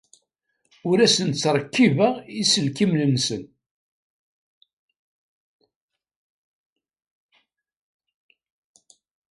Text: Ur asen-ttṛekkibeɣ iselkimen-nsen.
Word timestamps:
Ur 0.89 0.97
asen-ttṛekkibeɣ 1.05 2.13
iselkimen-nsen. 2.43 3.43